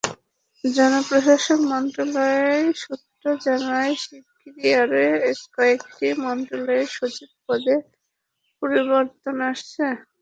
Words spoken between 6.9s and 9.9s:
সচিব পদে পরিবর্তন আসছে।